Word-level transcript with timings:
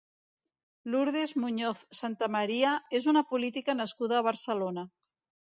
Lourdes 0.93 1.33
Muñoz 1.43 1.83
Santamaría 1.99 2.73
és 3.01 3.09
una 3.15 3.25
política 3.35 3.79
nascuda 3.79 4.21
a 4.23 4.27
Barcelona. 4.31 4.91